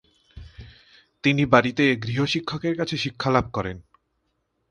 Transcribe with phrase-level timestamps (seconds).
[1.23, 3.77] তিনি বাড়িতে গৃহশিক্ষকের কাছে শিক্ষালাভ করেন।